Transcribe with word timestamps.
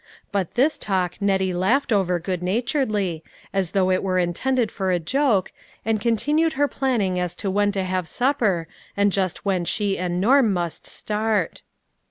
But 0.31 0.55
this 0.55 0.79
talk 0.79 1.21
Nettie 1.21 1.53
laughed 1.53 1.93
over 1.93 2.17
good 2.17 2.41
naturedly, 2.41 3.23
as 3.53 3.73
though 3.73 3.91
it 3.91 4.01
were 4.01 4.17
intended 4.17 4.71
for 4.71 4.89
a 4.89 4.97
joke, 4.97 5.51
and 5.85 6.01
continued 6.01 6.53
her 6.53 6.67
planning 6.67 7.19
as 7.19 7.35
to 7.35 7.51
when 7.51 7.71
to 7.73 7.83
have 7.83 8.07
supper, 8.07 8.67
and 8.97 9.11
just 9.11 9.45
when 9.45 9.63
she 9.63 9.99
and 9.99 10.19
Norm 10.19 10.51
must 10.53 10.87
start. 10.87 11.61